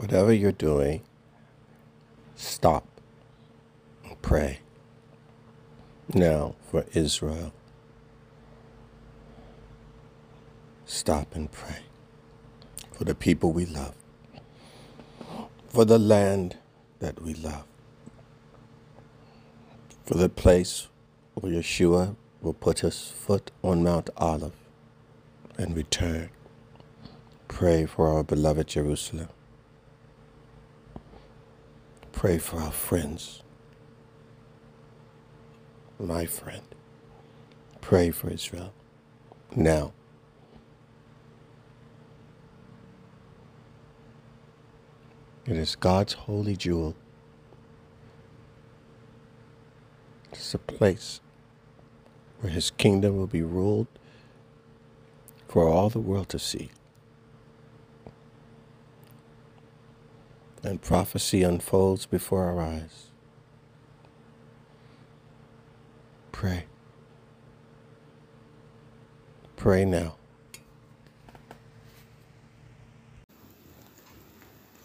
[0.00, 1.02] whatever you're doing,
[2.34, 2.86] stop
[4.02, 4.60] and pray.
[6.14, 7.52] Now for Israel.
[10.86, 11.80] Stop and pray
[12.92, 13.94] for the people we love,
[15.68, 16.56] for the land
[17.00, 17.64] that we love,
[20.06, 20.88] for the place
[21.34, 24.54] where Yeshua will put his foot on Mount Olive
[25.58, 26.30] and return.
[27.48, 29.28] Pray for our beloved Jerusalem.
[32.12, 33.42] Pray for our friends.
[35.98, 36.62] My friend.
[37.80, 38.72] Pray for Israel.
[39.54, 39.92] Now.
[45.46, 46.94] It is God's holy jewel.
[50.32, 51.20] It's a place
[52.40, 53.88] where his kingdom will be ruled
[55.48, 56.70] for all the world to see.
[60.62, 63.06] And prophecy unfolds before our eyes.
[66.32, 66.64] Pray.
[69.56, 70.16] Pray now.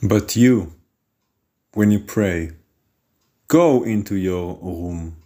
[0.02, 0.74] But you,
[1.74, 2.52] when you pray,
[3.48, 5.18] go into your room,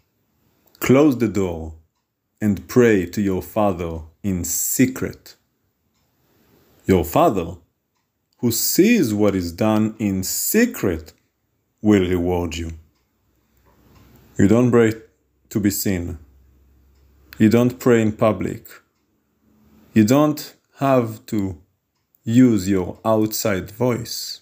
[0.80, 1.73] close the door,
[2.41, 5.36] and pray to your Father in secret.
[6.86, 7.56] Your Father,
[8.39, 11.13] who sees what is done in secret,
[11.81, 12.71] will reward you.
[14.37, 14.93] You don't pray
[15.49, 16.17] to be seen.
[17.37, 18.67] You don't pray in public.
[19.93, 21.61] You don't have to
[22.23, 24.41] use your outside voice.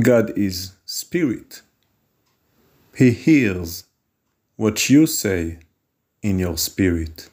[0.00, 1.62] God is spirit.
[2.96, 3.84] He hears
[4.56, 5.58] what you say
[6.22, 7.30] in your spirit,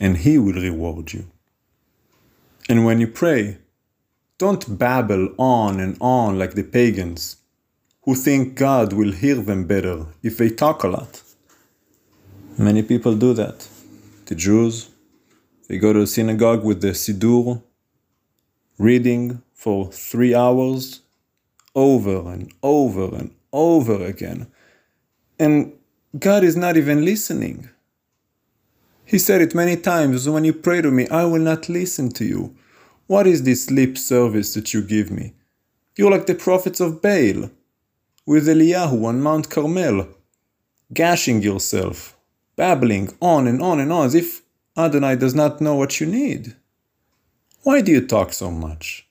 [0.00, 1.26] and He will reward you.
[2.68, 3.58] And when you pray,
[4.38, 7.36] don't babble on and on like the pagans
[8.02, 11.22] who think God will hear them better if they talk a lot.
[12.58, 13.68] Many people do that.
[14.26, 14.90] The Jews,
[15.68, 17.62] they go to the synagogue with the Siddur,
[18.78, 21.00] reading for three hours
[21.74, 24.46] over and over and over again.
[25.38, 25.72] And
[26.18, 27.68] God is not even listening.
[29.04, 32.24] He said it many times when you pray to me, I will not listen to
[32.24, 32.56] you.
[33.06, 35.34] What is this lip service that you give me?
[35.96, 37.50] You're like the prophets of Baal,
[38.26, 40.08] with Eliyahu on Mount Carmel,
[40.92, 42.16] gashing yourself,
[42.56, 44.42] babbling on and on and on as if
[44.76, 46.56] Adonai does not know what you need.
[47.62, 49.08] Why do you talk so much?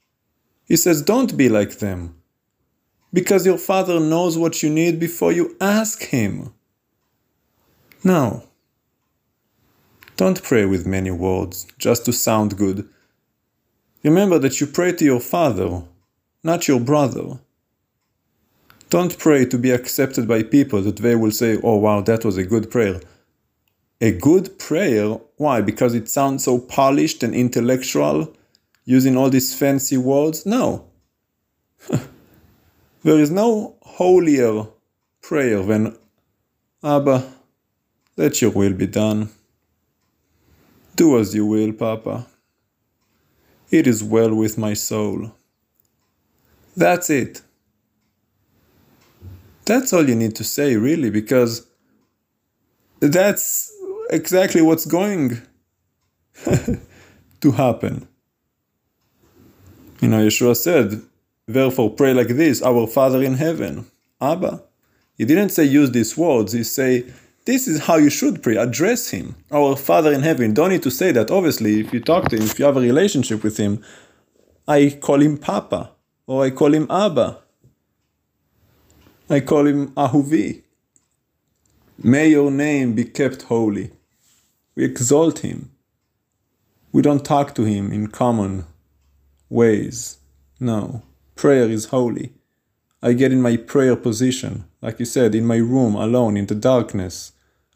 [0.65, 2.15] He says, Don't be like them
[3.15, 6.53] because your Father knows what you need before you ask Him.
[8.03, 8.43] Now,
[10.17, 12.89] don't pray with many words just to sound good.
[14.05, 15.81] Remember that you pray to your Father,
[16.43, 17.39] not your brother.
[18.91, 22.37] Don't pray to be accepted by people that they will say, Oh, wow, that was
[22.37, 23.01] a good prayer.
[23.99, 25.61] A good prayer, why?
[25.61, 28.31] Because it sounds so polished and intellectual,
[28.83, 30.45] using all these fancy words?
[30.45, 30.85] No.
[33.03, 34.65] There is no holier
[35.21, 35.95] prayer than,
[36.83, 37.31] Abba,
[38.17, 39.29] let your will be done.
[40.95, 42.25] Do as you will, Papa.
[43.71, 45.33] It is well with my soul.
[46.77, 47.41] That's it.
[49.65, 51.65] That's all you need to say, really, because
[52.99, 53.71] that's
[54.09, 55.41] exactly what's going
[57.41, 58.07] to happen.
[60.01, 61.01] You know, Yeshua said,
[61.47, 63.87] Therefore, pray like this Our Father in heaven.
[64.21, 64.63] Abba.
[65.17, 67.05] He didn't say use these words, he say
[67.45, 68.57] this is how you should pray.
[68.57, 69.35] Address him.
[69.51, 70.53] Our Father in heaven.
[70.53, 71.29] Don't need to say that.
[71.29, 73.83] Obviously, if you talk to him, if you have a relationship with him,
[74.67, 75.91] I call him Papa
[76.25, 77.39] or I call him Abba.
[79.29, 80.63] I call him Ahuvi.
[82.01, 83.91] May your name be kept holy.
[84.75, 85.71] We exalt him.
[86.91, 88.65] We don't talk to him in common
[89.49, 90.17] ways.
[90.59, 91.03] No.
[91.35, 92.33] Prayer is holy.
[93.01, 96.55] I get in my prayer position, like you said, in my room alone in the
[96.55, 97.33] darkness.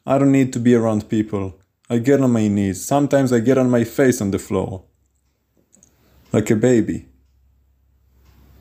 [0.09, 1.59] I don't need to be around people.
[1.89, 2.83] I get on my knees.
[2.83, 4.83] Sometimes I get on my face on the floor.
[6.33, 7.07] Like a baby.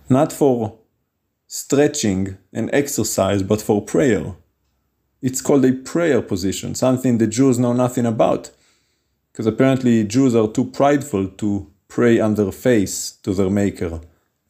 [0.08, 0.78] Not for
[1.46, 4.36] stretching and exercise, but for prayer.
[5.20, 8.50] It's called a prayer position, something the Jews know nothing about.
[9.32, 14.00] Because apparently Jews are too prideful to pray on their face to their Maker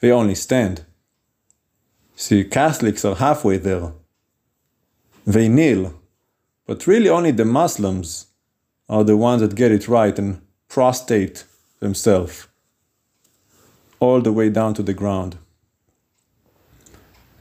[0.00, 0.84] they only stand.
[2.14, 3.92] See, Catholics are halfway there.
[5.26, 5.97] They kneel,
[6.68, 8.26] but really only the Muslims
[8.90, 11.44] are the ones that get it right and prostrate
[11.80, 12.46] themselves
[14.00, 15.38] all the way down to the ground.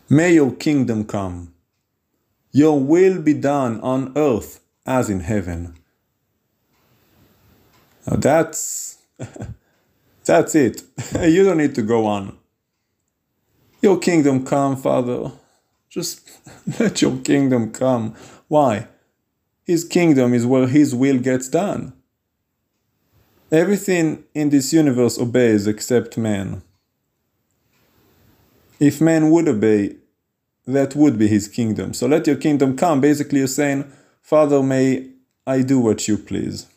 [0.09, 1.53] May your kingdom come.
[2.53, 5.75] Your will be done on earth as in heaven.
[8.07, 8.97] Now that's
[10.23, 10.83] that's it.
[11.21, 12.37] you don't need to go on.
[13.81, 15.33] Your kingdom come, Father.
[15.89, 16.29] Just
[16.79, 18.15] let your kingdom come.
[18.47, 18.87] Why?
[19.67, 21.91] His kingdom is where his will gets done.
[23.51, 26.61] Everything in this universe obeys except man.
[28.79, 29.97] If man would obey,
[30.65, 31.93] that would be his kingdom.
[31.93, 33.01] So let your kingdom come.
[33.01, 33.91] Basically, you're saying,
[34.21, 35.09] Father, may
[35.45, 36.67] I do what you please.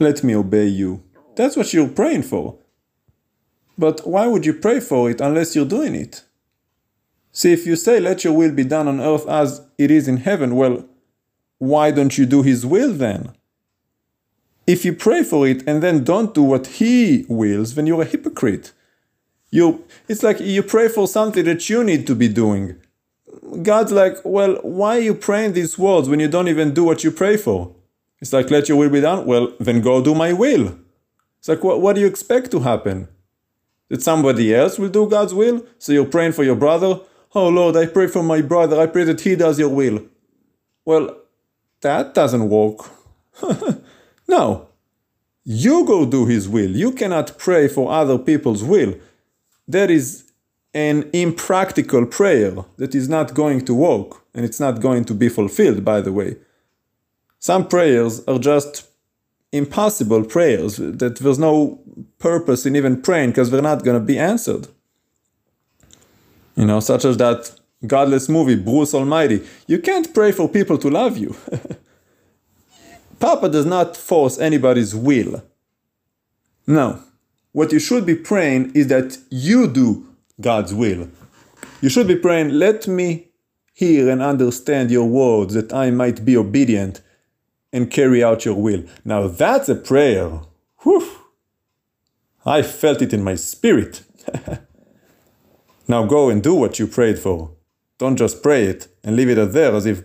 [0.00, 1.02] Let me obey you.
[1.36, 2.56] That's what you're praying for.
[3.78, 6.24] But why would you pray for it unless you're doing it?
[7.30, 10.18] See, if you say, Let your will be done on earth as it is in
[10.18, 10.88] heaven, well,
[11.62, 13.30] why don't you do his will then?
[14.66, 18.04] If you pray for it and then don't do what he wills, then you're a
[18.04, 18.72] hypocrite.
[19.52, 22.80] You, it's like you pray for something that you need to be doing.
[23.62, 27.04] God's like, well, why are you praying these words when you don't even do what
[27.04, 27.72] you pray for?
[28.20, 29.24] It's like, let your will be done.
[29.24, 30.76] Well, then go do my will.
[31.38, 33.06] It's like, what, what do you expect to happen?
[33.88, 35.64] That somebody else will do God's will?
[35.78, 36.98] So you're praying for your brother?
[37.36, 38.80] Oh Lord, I pray for my brother.
[38.80, 40.04] I pray that he does your will.
[40.84, 41.21] Well,
[41.82, 42.90] that doesn't work.
[44.28, 44.68] no.
[45.44, 46.70] You go do his will.
[46.70, 48.94] You cannot pray for other people's will.
[49.66, 50.32] That is
[50.74, 55.28] an impractical prayer that is not going to work and it's not going to be
[55.28, 56.36] fulfilled, by the way.
[57.38, 58.88] Some prayers are just
[59.50, 61.80] impossible prayers that there's no
[62.18, 64.68] purpose in even praying because they're not going to be answered.
[66.56, 67.50] You know, such as that
[67.86, 69.42] godless movie, Bruce Almighty.
[69.66, 71.36] You can't pray for people to love you.
[73.20, 75.42] Papa does not force anybody's will.
[76.66, 77.02] No.
[77.52, 80.08] What you should be praying is that you do
[80.40, 81.08] God's will.
[81.80, 83.28] You should be praying, let me
[83.72, 87.00] hear and understand your words that I might be obedient
[87.72, 88.84] and carry out your will.
[89.04, 90.40] Now that's a prayer.
[90.82, 91.08] Whew.
[92.44, 94.02] I felt it in my spirit.
[95.88, 97.52] now go and do what you prayed for.
[98.02, 100.02] Don't just pray it and leave it there as if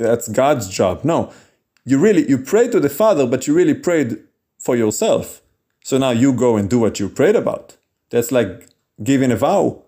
[0.00, 1.04] that's God's job.
[1.04, 1.32] No,
[1.84, 4.18] you really you pray to the Father, but you really prayed
[4.58, 5.42] for yourself.
[5.84, 7.76] So now you go and do what you prayed about.
[8.10, 8.66] That's like
[9.00, 9.84] giving a vow.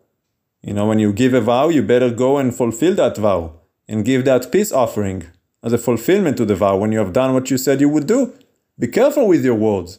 [0.62, 3.54] You know, when you give a vow, you better go and fulfill that vow
[3.88, 5.24] and give that peace offering
[5.64, 8.06] as a fulfillment to the vow when you have done what you said you would
[8.06, 8.32] do.
[8.78, 9.98] Be careful with your words.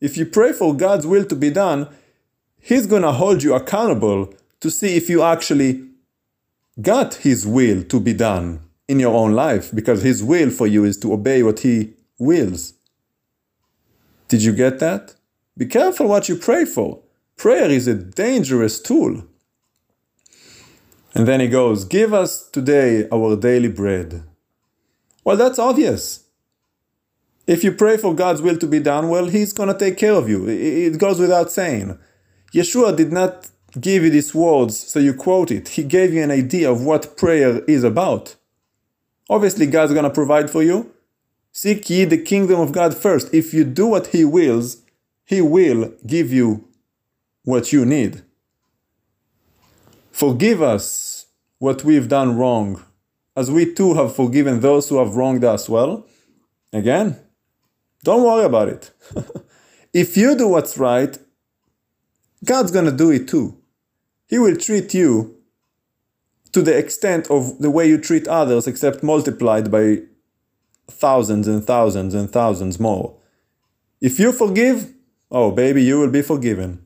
[0.00, 1.88] If you pray for God's will to be done,
[2.58, 5.86] He's going to hold you accountable to see if you actually
[6.80, 10.84] got His will to be done in your own life, because His will for you
[10.84, 12.74] is to obey what He wills.
[14.28, 15.14] Did you get that?
[15.56, 17.00] Be careful what you pray for.
[17.36, 19.24] Prayer is a dangerous tool.
[21.14, 24.22] And then he goes, Give us today our daily bread.
[25.24, 26.24] Well, that's obvious.
[27.46, 30.12] If you pray for God's will to be done, well, He's going to take care
[30.12, 30.48] of you.
[30.48, 31.98] It goes without saying.
[32.52, 33.48] Yeshua did not
[33.80, 35.68] give you these words so you quote it.
[35.68, 38.36] He gave you an idea of what prayer is about.
[39.28, 40.92] Obviously, God's going to provide for you.
[41.52, 43.32] Seek ye the kingdom of God first.
[43.32, 44.82] If you do what He wills,
[45.24, 46.68] He will give you
[47.44, 48.22] what you need.
[50.12, 51.26] Forgive us
[51.58, 52.82] what we've done wrong
[53.36, 55.68] as we too have forgiven those who have wronged us.
[55.68, 56.06] Well,
[56.72, 57.18] again,
[58.04, 58.90] don't worry about it.
[59.92, 61.18] if you do what's right,
[62.44, 63.55] God's gonna do it too.
[64.26, 65.36] He will treat you
[66.52, 69.98] to the extent of the way you treat others, except multiplied by
[70.88, 73.16] thousands and thousands and thousands more.
[74.00, 74.92] If you forgive,
[75.30, 76.84] oh baby, you will be forgiven.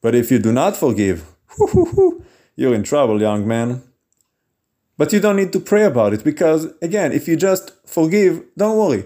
[0.00, 1.24] But if you do not forgive,
[2.56, 3.82] you're in trouble, young man.
[4.96, 8.76] But you don't need to pray about it because, again, if you just forgive, don't
[8.76, 9.04] worry.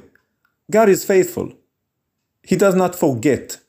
[0.70, 1.52] God is faithful.
[2.42, 3.61] He does not forget.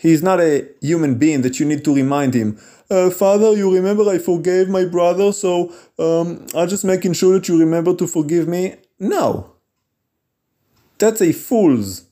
[0.00, 2.58] He's not a human being that you need to remind him,
[2.90, 7.46] uh, Father, you remember I forgave my brother, so um, I'm just making sure that
[7.48, 8.76] you remember to forgive me.
[8.98, 9.52] No.
[10.96, 12.06] That's a fool's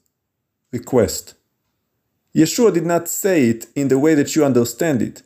[0.71, 1.33] request.
[2.35, 5.23] Yeshua did not say it in the way that you understand it.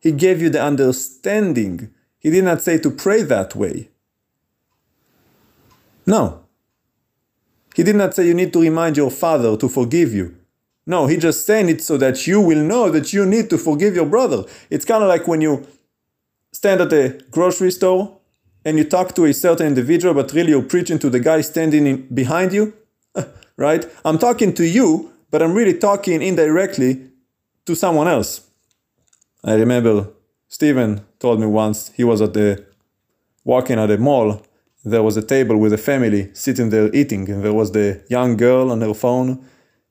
[0.00, 3.88] He gave you the understanding he did not say to pray that way.
[6.06, 6.40] No.
[7.76, 10.34] He did not say you need to remind your father to forgive you.
[10.86, 13.94] No, he just saying it so that you will know that you need to forgive
[13.94, 14.44] your brother.
[14.70, 15.66] It's kind of like when you
[16.52, 18.18] stand at a grocery store
[18.64, 21.86] and you talk to a certain individual, but really you're preaching to the guy standing
[21.86, 22.74] in, behind you,
[23.56, 23.86] right?
[24.04, 27.10] I'm talking to you, but I'm really talking indirectly
[27.66, 28.42] to someone else.
[29.42, 30.08] I remember
[30.48, 32.64] Stephen told me once he was at the
[33.44, 34.42] walking at a mall.
[34.84, 38.36] There was a table with a family sitting there eating, and there was the young
[38.36, 39.44] girl on her phone,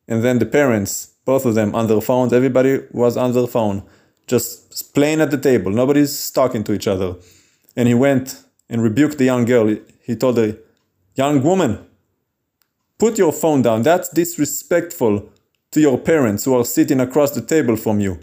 [0.08, 2.34] and then the parents, both of them on their phones.
[2.34, 3.84] Everybody was on their phone,
[4.28, 5.72] just playing at the table.
[5.72, 7.16] Nobody's talking to each other.
[7.76, 9.76] And he went and rebuked the young girl.
[10.02, 10.58] He told her,
[11.16, 11.86] Young woman,
[12.98, 13.84] put your phone down.
[13.84, 15.30] That's disrespectful
[15.72, 18.20] to your parents who are sitting across the table from you.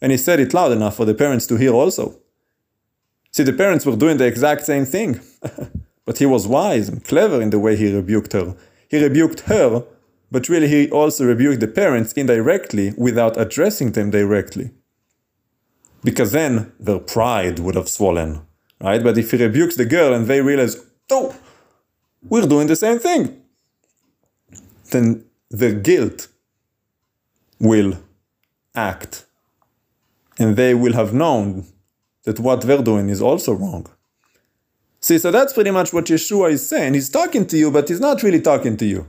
[0.00, 2.18] And he said it loud enough for the parents to hear also.
[3.30, 5.20] See, the parents were doing the exact same thing.
[6.06, 8.56] but he was wise and clever in the way he rebuked her.
[8.88, 9.84] He rebuked her,
[10.30, 14.70] but really he also rebuked the parents indirectly without addressing them directly.
[16.02, 18.42] Because then their pride would have swollen,
[18.80, 19.02] right?
[19.02, 21.36] But if he rebukes the girl and they realize, oh,
[22.22, 23.42] we're doing the same thing,
[24.90, 26.28] then the guilt
[27.58, 27.98] will
[28.74, 29.24] act.
[30.38, 31.66] And they will have known
[32.24, 33.86] that what they're doing is also wrong.
[35.00, 36.94] See, so that's pretty much what Yeshua is saying.
[36.94, 39.08] He's talking to you, but he's not really talking to you.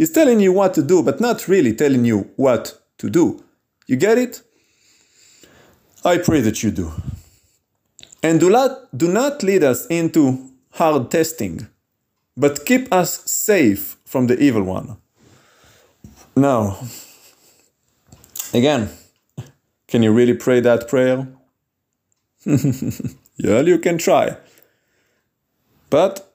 [0.00, 3.44] He's telling you what to do, but not really telling you what to do.
[3.86, 4.40] You get it?
[6.02, 6.90] I pray that you do.
[8.22, 11.68] And do not, do not lead us into hard testing,
[12.34, 14.96] but keep us safe from the evil one.
[16.34, 16.78] Now,
[18.54, 18.88] again,
[19.86, 21.28] can you really pray that prayer?
[22.46, 24.38] yeah, you can try.
[25.90, 26.34] But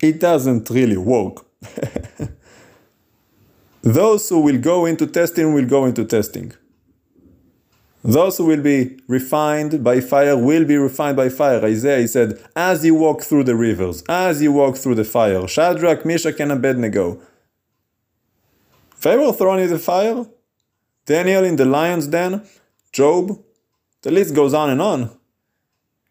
[0.00, 1.44] it doesn't really work.
[3.86, 6.52] Those who will go into testing will go into testing.
[8.02, 11.64] Those who will be refined by fire will be refined by fire.
[11.64, 15.46] Isaiah he said, As you walk through the rivers, as you walk through the fire,
[15.46, 17.20] Shadrach, Meshach, and Abednego.
[19.02, 20.26] They were thrown in the fire.
[21.04, 22.44] Daniel in the lion's den.
[22.90, 23.40] Job,
[24.02, 25.16] the list goes on and on.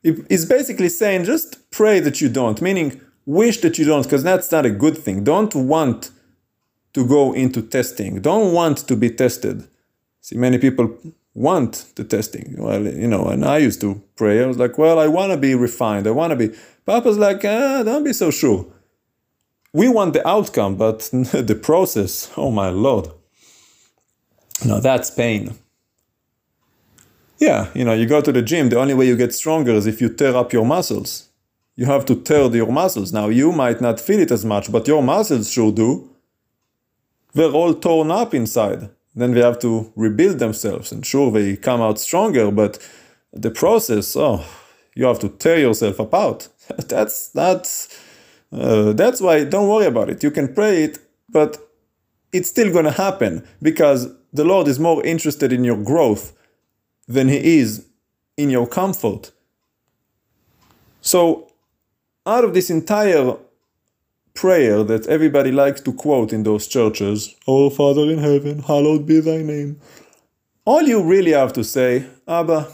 [0.02, 4.50] It's basically saying just pray that you don't, meaning wish that you don't, because that's
[4.50, 5.26] not a good thing.
[5.26, 6.12] Don't want
[6.96, 8.22] to go into testing.
[8.22, 9.68] Don't want to be tested.
[10.22, 10.98] See, many people
[11.34, 12.56] want the testing.
[12.58, 14.42] Well, you know, and I used to pray.
[14.42, 16.08] I was like, well, I want to be refined.
[16.08, 16.56] I want to be.
[16.86, 18.66] Papa's like, ah, don't be so sure.
[19.74, 23.10] We want the outcome, but the process, oh my lord.
[24.66, 25.56] Now that's pain.
[27.40, 29.86] Yeah, you know, you go to the gym, the only way you get stronger is
[29.86, 31.28] if you tear up your muscles.
[31.76, 33.12] You have to tear your muscles.
[33.12, 36.15] Now, you might not feel it as much, but your muscles sure do.
[37.36, 38.90] They're all torn up inside.
[39.14, 42.80] Then they have to rebuild themselves, and sure, they come out stronger, but
[43.32, 44.44] the process, oh,
[44.96, 46.50] you have to tear yourself apart.
[46.88, 48.02] that's that's
[48.52, 50.24] uh, that's why don't worry about it.
[50.24, 50.98] You can pray it,
[51.30, 51.58] but
[52.32, 56.34] it's still gonna happen because the Lord is more interested in your growth
[57.08, 57.86] than he is
[58.38, 59.32] in your comfort.
[61.02, 61.52] So,
[62.26, 63.38] out of this entire
[64.36, 69.20] prayer that everybody likes to quote in those churches, Our Father in heaven, hallowed be
[69.22, 69.80] thy name,
[70.66, 72.68] all you really have to say, Abba,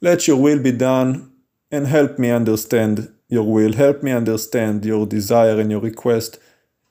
[0.00, 1.32] let your will be done
[1.70, 3.74] and help me understand your will.
[3.74, 6.38] Help me understand your desire and your request.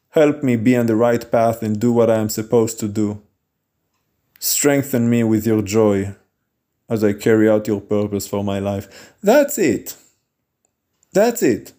[0.10, 3.22] Help me be on the right path and do what I am supposed to do.
[4.40, 6.16] Strengthen me with your joy
[6.88, 9.16] as I carry out your purpose for my life.
[9.22, 9.96] That's it.
[11.12, 11.74] That's it.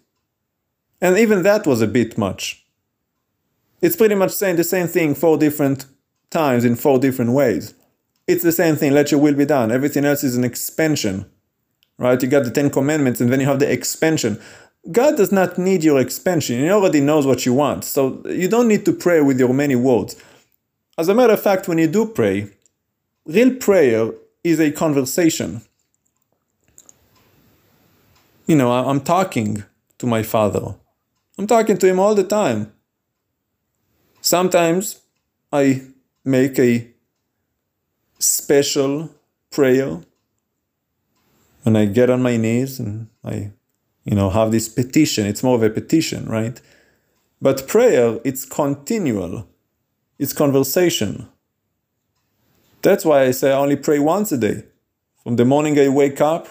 [1.01, 2.65] And even that was a bit much.
[3.81, 5.85] It's pretty much saying the same thing four different
[6.29, 7.73] times in four different ways.
[8.27, 9.71] It's the same thing, let your will be done.
[9.71, 11.25] Everything else is an expansion.
[11.97, 12.21] Right?
[12.21, 14.39] You got the Ten Commandments and then you have the expansion.
[14.91, 16.59] God does not need your expansion.
[16.59, 17.83] He already knows what you want.
[17.83, 20.15] So you don't need to pray with your many words.
[20.97, 22.49] As a matter of fact, when you do pray,
[23.25, 24.11] real prayer
[24.43, 25.61] is a conversation.
[28.47, 29.63] You know, I'm talking
[29.97, 30.75] to my father.
[31.39, 32.73] I'm talking to him all the time.
[34.19, 34.99] Sometimes
[35.53, 35.83] I
[36.25, 36.85] make a
[38.19, 39.09] special
[39.49, 40.01] prayer
[41.63, 43.51] when I get on my knees and I,
[44.03, 45.25] you know, have this petition.
[45.27, 46.59] It's more of a petition, right?
[47.41, 49.47] But prayer, it's continual.
[50.17, 51.29] It's conversation.
[52.81, 54.65] That's why I say I only pray once a day.
[55.23, 56.49] From the morning I wake up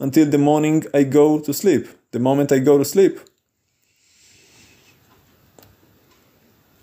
[0.00, 3.20] until the morning I go to sleep, the moment I go to sleep.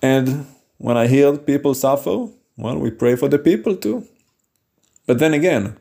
[0.01, 2.27] And when I hear people suffer,
[2.57, 4.07] well, we pray for the people too.
[5.05, 5.77] But then again,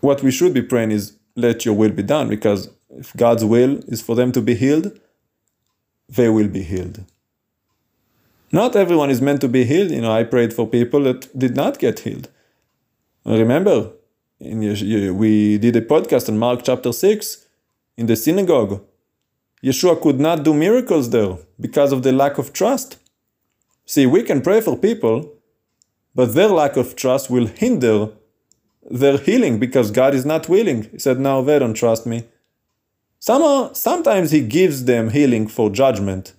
[0.00, 3.78] what we should be praying is let your will be done because if God's will
[3.88, 4.98] is for them to be healed,
[6.08, 7.04] they will be healed.
[8.50, 9.90] Not everyone is meant to be healed.
[9.90, 12.28] You know, I prayed for people that did not get healed.
[13.24, 13.92] Remember,
[14.40, 14.60] in,
[15.16, 17.46] we did a podcast on Mark chapter 6
[17.96, 18.84] in the synagogue.
[19.62, 22.98] Yeshua could not do miracles there because of the lack of trust.
[23.86, 25.32] See, we can pray for people,
[26.14, 28.08] but their lack of trust will hinder
[28.90, 30.84] their healing because God is not willing.
[30.90, 32.24] He said, Now they don't trust me.
[33.20, 36.34] Somehow, sometimes He gives them healing for judgment.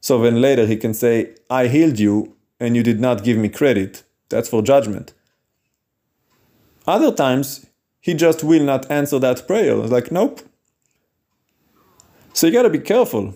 [0.00, 3.50] So then later He can say, I healed you and you did not give me
[3.50, 4.02] credit.
[4.30, 5.12] That's for judgment.
[6.86, 7.66] Other times,
[8.00, 9.78] He just will not answer that prayer.
[9.80, 10.40] It's like, Nope.
[12.34, 13.34] So you gotta be careful.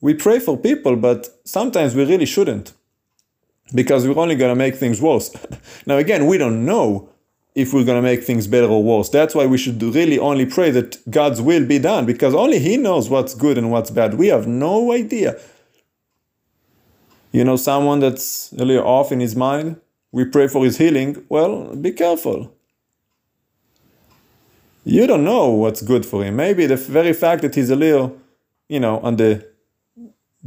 [0.00, 2.72] We pray for people, but sometimes we really shouldn't
[3.74, 5.30] because we're only gonna make things worse.
[5.86, 7.10] now, again, we don't know
[7.54, 9.08] if we're going to make things better or worse.
[9.08, 12.76] That's why we should really only pray that God's will be done because only He
[12.76, 14.14] knows what's good and what's bad.
[14.14, 15.40] We have no idea.
[17.32, 19.80] You know, someone that's a little off in his mind,
[20.12, 21.24] we pray for his healing.
[21.28, 22.53] Well, be careful.
[24.84, 26.36] You don't know what's good for him.
[26.36, 28.18] Maybe the very fact that he's a little,
[28.68, 29.46] you know, on the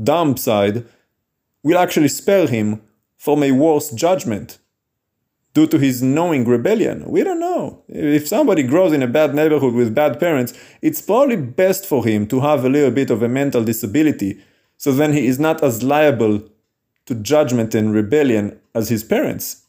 [0.02, 0.86] dumb side
[1.64, 2.82] will actually spare him
[3.18, 4.60] from a worse judgment
[5.54, 7.04] due to his knowing rebellion.
[7.08, 7.84] We don't know.
[7.88, 10.54] If somebody grows in a bad neighborhood with bad parents,
[10.84, 14.40] it's probably best for him to have a little bit of a mental disability
[14.78, 16.44] so then he is not as liable
[17.08, 19.64] to judgment and rebellion as his parents.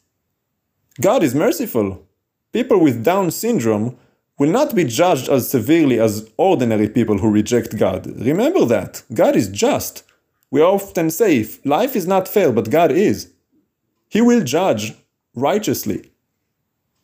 [1.01, 2.05] God is merciful.
[2.53, 3.97] People with Down syndrome
[4.39, 8.07] will not be judged as severely as ordinary people who reject God.
[8.07, 9.03] Remember that.
[9.13, 10.03] God is just.
[10.49, 13.31] We often say life is not fair, but God is.
[14.07, 14.95] He will judge
[15.35, 16.09] righteously.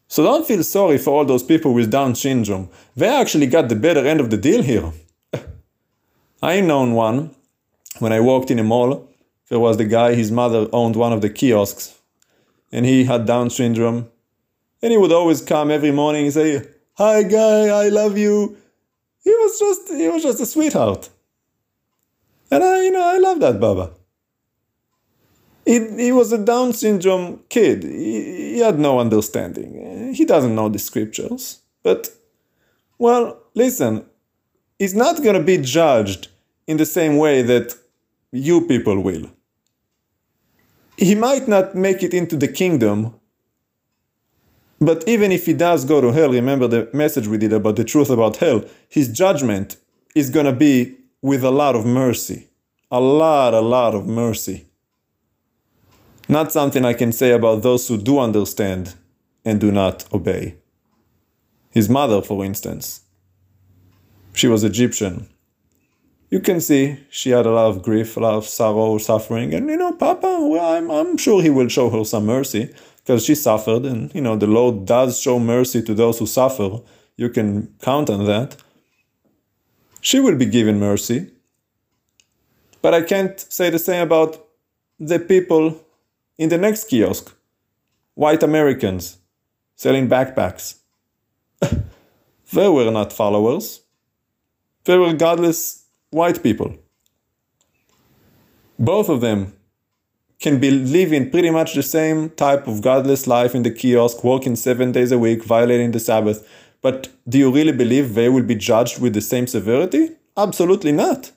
[0.07, 2.69] So don't feel sorry for all those people with Down syndrome.
[2.95, 4.93] They actually got the better end of the deal here.
[6.41, 7.35] I known one
[7.99, 9.09] when I walked in a mall.
[9.49, 11.99] There was the guy, his mother owned one of the kiosks,
[12.71, 14.09] and he had Down syndrome.
[14.81, 18.57] And he would always come every morning and say, Hi guy, I love you.
[19.23, 21.09] He was just he was just a sweetheart.
[22.51, 23.91] And I, you know, I love that Baba
[25.65, 27.83] he, he was a Down syndrome kid.
[27.83, 30.13] He, he had no understanding.
[30.13, 31.59] He doesn't know the scriptures.
[31.83, 32.09] But,
[32.97, 34.05] well, listen,
[34.79, 36.29] he's not going to be judged
[36.67, 37.75] in the same way that
[38.31, 39.29] you people will.
[40.97, 43.19] He might not make it into the kingdom,
[44.79, 47.83] but even if he does go to hell, remember the message we did about the
[47.83, 49.77] truth about hell, his judgment
[50.15, 52.49] is going to be with a lot of mercy.
[52.91, 54.67] A lot, a lot of mercy.
[56.27, 58.95] Not something I can say about those who do understand
[59.43, 60.55] and do not obey.
[61.71, 63.01] His mother, for instance,
[64.33, 65.27] she was Egyptian.
[66.29, 69.69] You can see she had a lot of grief, a lot of sorrow, suffering, and
[69.69, 72.73] you know, Papa, well, I'm, I'm sure he will show her some mercy
[73.05, 76.79] because she suffered, and you know, the Lord does show mercy to those who suffer.
[77.17, 78.55] You can count on that.
[80.01, 81.31] She will be given mercy.
[82.81, 84.47] But I can't say the same about
[84.99, 85.79] the people
[86.37, 87.31] in the next kiosk,
[88.15, 89.17] white Americans
[89.75, 90.79] selling backpacks.
[91.61, 93.81] they were not followers,
[94.85, 96.75] they were godless white people.
[98.79, 99.53] Both of them
[100.39, 104.55] can be living pretty much the same type of godless life in the kiosk, working
[104.55, 106.47] seven days a week, violating the Sabbath.
[106.81, 110.11] But do you really believe they will be judged with the same severity?
[110.37, 111.31] Absolutely not.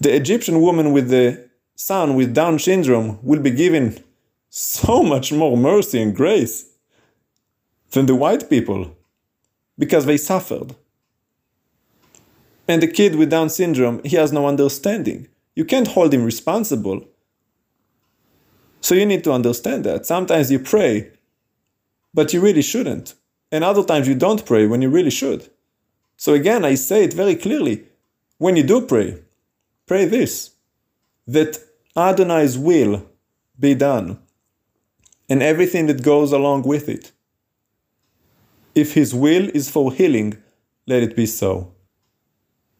[0.00, 4.02] The Egyptian woman with the son with Down syndrome will be given
[4.48, 6.66] so much more mercy and grace
[7.90, 8.96] than the white people
[9.78, 10.74] because they suffered.
[12.68, 15.28] And the kid with Down syndrome, he has no understanding.
[15.56, 17.08] You can't hold him responsible.
[18.80, 20.06] So you need to understand that.
[20.06, 21.10] Sometimes you pray,
[22.14, 23.14] but you really shouldn't.
[23.50, 25.50] And other times you don't pray when you really should.
[26.16, 27.84] So again, I say it very clearly.
[28.38, 29.22] When you do pray,
[29.86, 30.52] pray this
[31.26, 31.58] that
[31.96, 33.04] Adonai's will
[33.58, 34.18] be done
[35.28, 37.12] and everything that goes along with it.
[38.74, 40.36] If his will is for healing,
[40.86, 41.72] let it be so.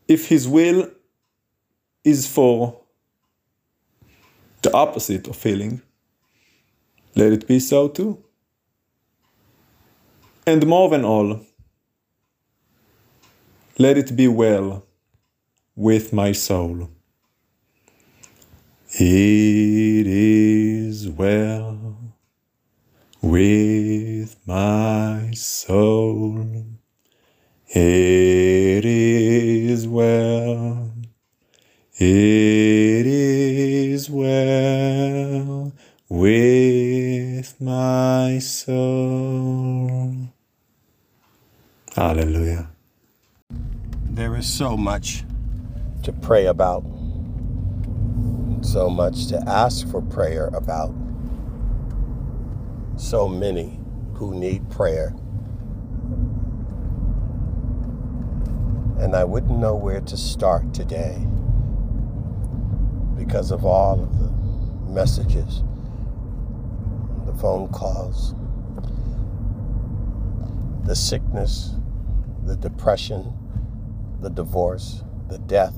[0.07, 0.91] If his will
[2.07, 2.81] is for
[4.63, 5.83] the opposite of healing,
[7.17, 8.23] let it be so too.
[10.47, 11.41] And more than all,
[13.77, 14.87] let it be well
[15.75, 16.91] with my soul.
[18.93, 21.99] It is well
[23.21, 26.67] with my soul.
[27.69, 28.26] It
[32.09, 35.73] It is well
[36.09, 40.29] with my soul.
[41.97, 42.69] Hallelujah.
[44.05, 45.25] There is so much
[46.05, 46.85] to pray about,
[48.61, 50.95] so much to ask for prayer about,
[52.97, 53.81] so many
[54.15, 55.13] who need prayer.
[59.01, 61.27] And I wouldn't know where to start today
[63.27, 64.31] because of all of the
[64.93, 65.63] messages,
[67.25, 68.35] the phone calls,
[70.85, 71.75] the sickness,
[72.45, 73.33] the depression,
[74.21, 75.75] the divorce, the death.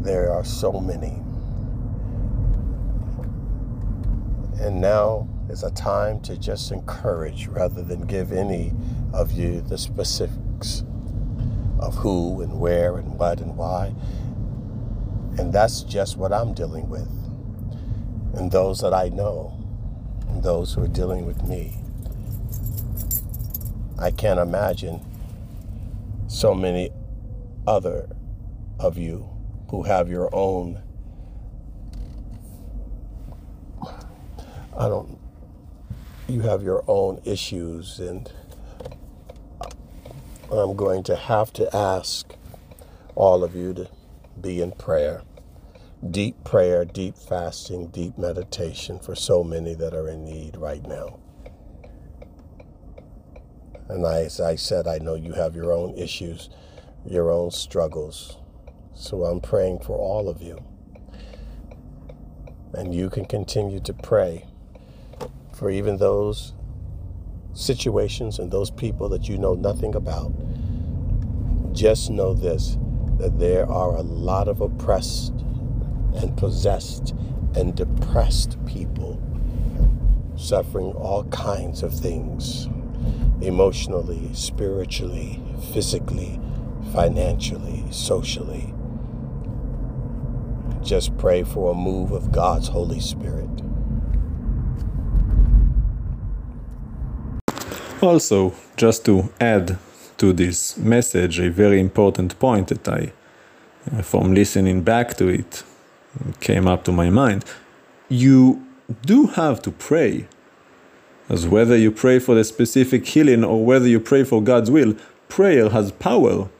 [0.00, 1.20] There are so many.
[4.60, 8.72] And now is a time to just encourage rather than give any
[9.12, 10.84] of you the specifics
[11.84, 13.94] of who and where and what and why.
[15.38, 17.08] And that's just what I'm dealing with.
[18.34, 19.52] And those that I know,
[20.28, 21.76] and those who are dealing with me.
[23.98, 25.00] I can't imagine
[26.26, 26.90] so many
[27.66, 28.08] other
[28.78, 29.28] of you
[29.70, 30.80] who have your own
[34.76, 35.18] I don't
[36.28, 38.30] you have your own issues and
[40.58, 42.32] I'm going to have to ask
[43.14, 43.88] all of you to
[44.40, 45.22] be in prayer.
[46.10, 51.18] Deep prayer, deep fasting, deep meditation for so many that are in need right now.
[53.88, 56.50] And I, as I said, I know you have your own issues,
[57.06, 58.38] your own struggles.
[58.94, 60.62] So I'm praying for all of you.
[62.72, 64.46] And you can continue to pray
[65.54, 66.54] for even those
[67.54, 70.32] situations and those people that you know nothing about.
[71.72, 72.76] Just know this
[73.18, 75.32] that there are a lot of oppressed
[76.16, 77.14] and possessed
[77.54, 79.20] and depressed people
[80.36, 82.66] suffering all kinds of things
[83.40, 85.40] emotionally, spiritually,
[85.72, 86.40] physically,
[86.92, 88.74] financially, socially.
[90.82, 93.63] Just pray for a move of God's Holy Spirit.
[98.04, 99.78] Also, just to add
[100.18, 103.12] to this message, a very important point that I,
[103.90, 105.62] uh, from listening back to it,
[106.40, 107.46] came up to my mind.
[108.10, 108.62] You
[109.06, 110.28] do have to pray.
[111.30, 114.94] As whether you pray for the specific healing or whether you pray for God's will,
[115.30, 116.50] prayer has power.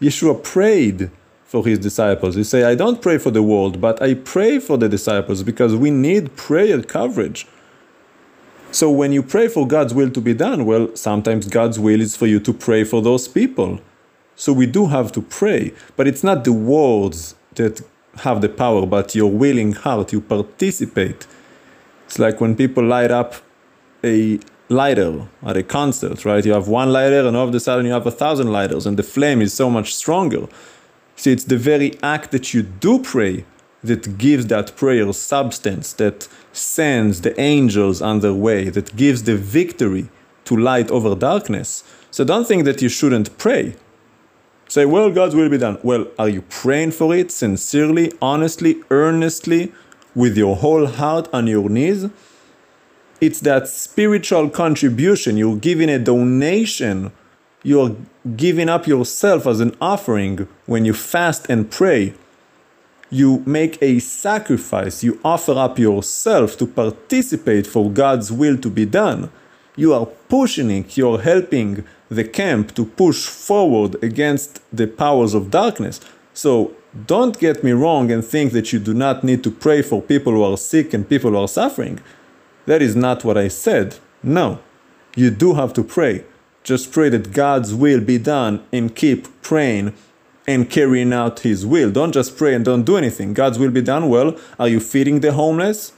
[0.00, 1.10] Yeshua prayed
[1.44, 2.36] for his disciples.
[2.36, 5.76] He say, I don't pray for the world, but I pray for the disciples because
[5.76, 7.46] we need prayer coverage.
[8.72, 12.16] So when you pray for God's will to be done, well, sometimes God's will is
[12.16, 13.80] for you to pray for those people.
[14.36, 17.80] So we do have to pray, but it's not the words that
[18.18, 20.12] have the power, but your willing heart.
[20.12, 21.26] You participate.
[22.06, 23.34] It's like when people light up
[24.04, 26.44] a lighter at a concert, right?
[26.44, 28.96] You have one lighter, and all of a sudden you have a thousand lighters, and
[28.96, 30.46] the flame is so much stronger.
[31.16, 33.44] See, it's the very act that you do pray
[33.82, 39.36] that gives that prayer substance, that sends the angels on their way, that gives the
[39.36, 40.08] victory
[40.44, 41.84] to light over darkness.
[42.10, 43.76] So don't think that you shouldn't pray.
[44.68, 45.78] Say, well, God's will be done.
[45.82, 49.72] Well, are you praying for it sincerely, honestly, earnestly,
[50.14, 52.08] with your whole heart on your knees?
[53.20, 55.36] It's that spiritual contribution.
[55.36, 57.12] You're giving a donation.
[57.62, 57.96] You're
[58.36, 62.14] giving up yourself as an offering when you fast and pray
[63.10, 68.86] you make a sacrifice, you offer up yourself to participate for God's will to be
[68.86, 69.30] done.
[69.76, 75.50] You are pushing it, you're helping the camp to push forward against the powers of
[75.50, 76.00] darkness.
[76.34, 76.74] So
[77.06, 80.32] don't get me wrong and think that you do not need to pray for people
[80.32, 82.00] who are sick and people who are suffering.
[82.66, 83.96] That is not what I said.
[84.22, 84.60] No,
[85.16, 86.24] you do have to pray.
[86.62, 89.94] Just pray that God's will be done and keep praying
[90.50, 91.90] and carrying out His will.
[91.92, 93.34] Don't just pray and don't do anything.
[93.34, 94.08] God's will be done.
[94.08, 95.92] Well, are you feeding the homeless?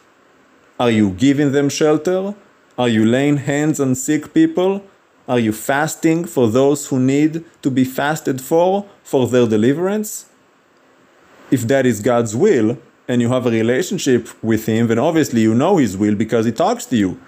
[0.79, 2.35] Are you giving them shelter?
[2.77, 4.85] Are you laying hands on sick people?
[5.27, 10.27] Are you fasting for those who need to be fasted for, for their deliverance?
[11.51, 15.55] If that is God's will, and you have a relationship with Him, then obviously you
[15.55, 17.19] know His will because He talks to you.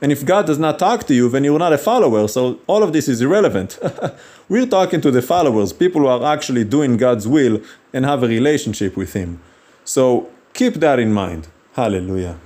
[0.00, 2.28] And if God does not talk to you, then you're not a follower.
[2.28, 3.78] So all of this is irrelevant.
[4.48, 7.60] We're talking to the followers, people who are actually doing God's will
[7.92, 9.40] and have a relationship with Him.
[9.84, 11.48] So keep that in mind.
[11.74, 12.38] Hallelujah.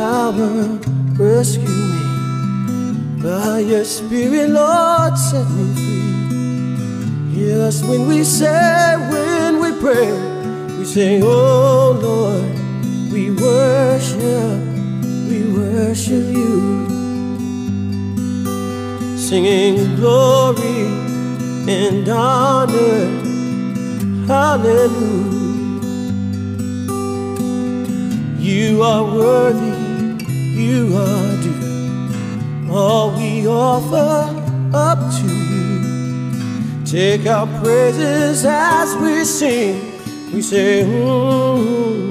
[0.00, 0.78] Power,
[1.18, 2.04] rescue me.
[3.22, 7.34] By your spirit, Lord, set me free.
[7.34, 10.10] Hear us when we say, when we pray,
[10.78, 12.50] we say, Oh Lord,
[13.12, 14.60] we worship,
[15.28, 16.56] we worship you.
[19.28, 20.80] Singing glory
[21.78, 23.04] and honor,
[24.26, 25.40] hallelujah.
[28.40, 29.79] You are worthy,
[30.70, 32.72] you are due.
[32.72, 34.12] All we offer
[34.72, 36.84] up to you.
[36.84, 39.76] Take our praises as we sing.
[40.32, 42.09] We say, mm,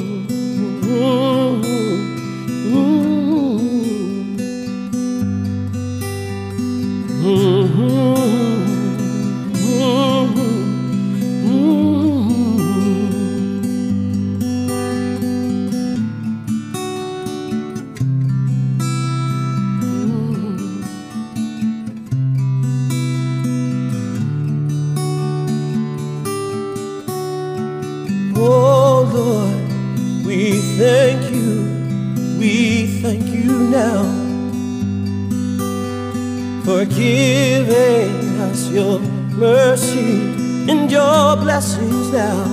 [41.30, 42.44] your blessings now.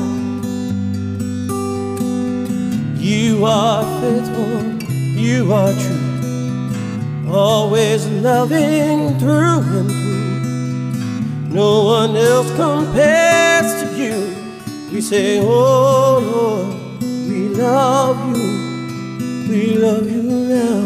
[2.98, 4.56] You are faithful,
[5.26, 11.54] you are true, always loving through and through.
[11.54, 14.16] No one else compares to you.
[14.92, 18.46] We say, Oh Lord, we love you,
[19.48, 20.22] we love you
[20.56, 20.84] now.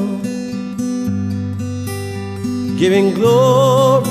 [2.78, 4.10] Giving glory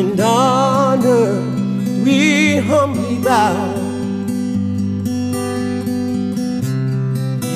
[0.00, 1.55] and honor,
[2.06, 3.56] we humbly bow.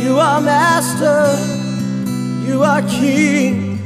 [0.03, 1.37] You are Master,
[2.45, 3.79] you are King,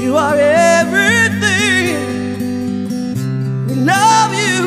[0.00, 1.96] you are everything.
[3.66, 4.64] We love you.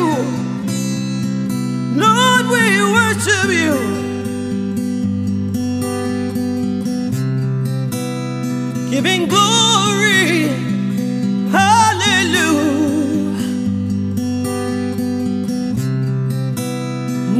[2.04, 2.64] Lord, we
[2.96, 3.74] worship you.
[8.90, 10.48] Giving glory,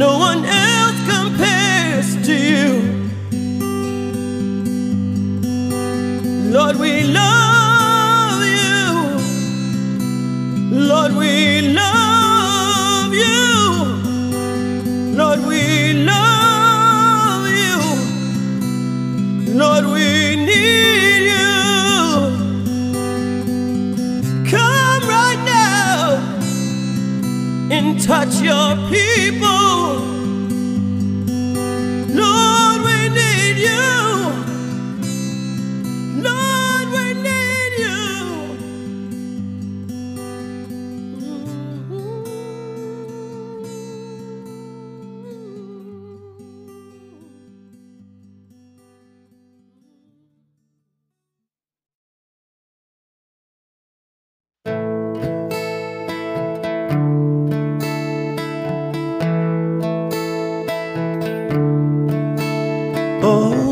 [0.05, 2.71] No one else compares to you.
[6.55, 8.83] Lord, we love you.
[10.89, 11.33] Lord, we
[11.81, 13.47] love you.
[15.19, 15.61] Lord, we
[16.11, 17.77] love you.
[19.61, 21.53] Lord, we need you.
[24.51, 26.03] Come right now
[27.71, 29.72] and touch your people.
[63.25, 63.62] Oh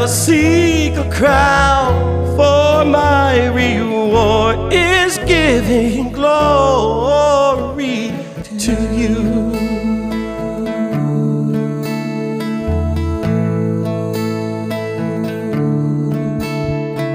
[0.07, 2.15] seek a crown.
[2.37, 8.11] For my reward is giving glory
[8.59, 9.17] to you.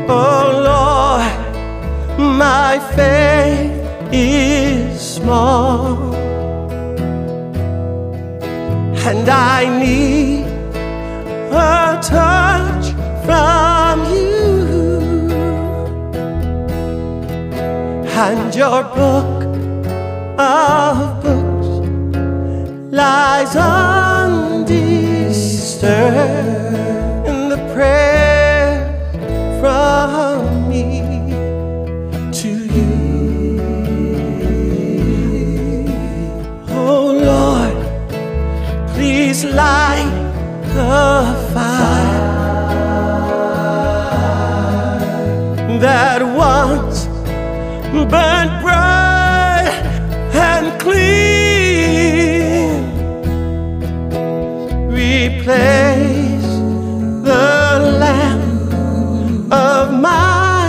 [0.09, 3.71] Oh Lord, my faith
[4.13, 6.15] is small,
[9.07, 10.47] and I need
[11.53, 12.42] a touch
[13.25, 15.31] from you,
[18.25, 19.43] and your book
[20.39, 21.69] of books
[22.93, 24.89] lies undisturbed
[27.29, 28.71] in the prayer
[29.61, 30.85] from me
[32.33, 32.93] to you.
[36.71, 37.77] Oh Lord,
[38.95, 40.13] please light
[40.75, 41.32] the
[46.13, 47.07] that once
[48.11, 49.73] burned bright
[50.35, 52.03] and clean.
[54.91, 56.53] Replace
[57.29, 57.49] the
[58.03, 58.73] lamp
[59.51, 60.69] of my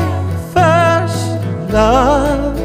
[0.53, 1.25] first
[1.73, 2.55] love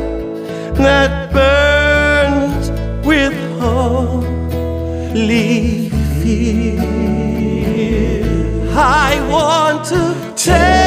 [0.76, 2.66] that burns
[3.04, 4.70] with holy
[6.22, 6.78] fear.
[8.70, 10.02] I want to
[10.36, 10.77] take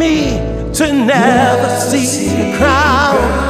[0.00, 0.38] me
[0.72, 3.49] to never see the crown.